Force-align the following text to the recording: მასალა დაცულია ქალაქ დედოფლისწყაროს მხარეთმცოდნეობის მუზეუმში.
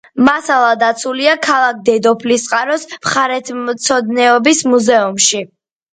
მასალა 0.27 0.69
დაცულია 0.83 1.35
ქალაქ 1.47 1.83
დედოფლისწყაროს 1.89 2.87
მხარეთმცოდნეობის 2.95 4.63
მუზეუმში. 4.73 5.43